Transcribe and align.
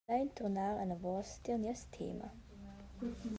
Lein 0.09 0.29
turnar 0.37 0.77
anavos 0.85 1.33
tier 1.43 1.59
nies 1.65 1.83
tema. 1.99 2.33